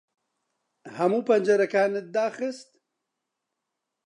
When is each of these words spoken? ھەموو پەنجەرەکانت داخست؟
ھەموو 0.97 1.25
پەنجەرەکانت 1.27 2.05
داخست؟ 2.15 2.69